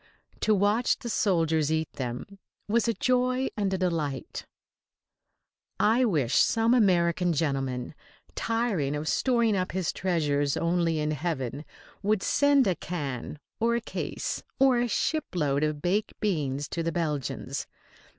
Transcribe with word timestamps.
To 0.39 0.55
watch 0.55 0.97
the 0.97 1.09
soldiers 1.11 1.71
eat 1.71 1.93
them 1.93 2.39
was 2.67 2.87
a 2.87 2.95
joy 2.95 3.49
and 3.55 3.71
a 3.71 3.77
delight. 3.77 4.47
I 5.79 6.05
wish 6.05 6.33
some 6.37 6.73
American 6.73 7.33
gentleman, 7.33 7.93
tiring 8.33 8.95
of 8.95 9.07
storing 9.07 9.55
up 9.55 9.73
his 9.73 9.93
treasures 9.93 10.57
only 10.57 10.97
in 10.97 11.11
heaven, 11.11 11.65
would 12.01 12.23
send 12.23 12.65
a 12.65 12.73
can 12.73 13.37
or 13.59 13.75
a 13.75 13.79
case 13.79 14.41
or 14.57 14.79
a 14.79 14.87
shipload 14.87 15.63
of 15.63 15.83
baked 15.83 16.19
beans 16.19 16.67
to 16.69 16.81
the 16.81 16.91
Belgians. 16.91 17.67